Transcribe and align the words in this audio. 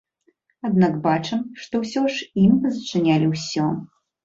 Аднак 0.69 0.95
бачым, 1.03 1.43
што 1.65 1.83
ўсё 1.83 2.01
ж 2.17 2.31
ім 2.47 2.57
пазачынялі 2.65 3.31
ўсё. 3.37 3.71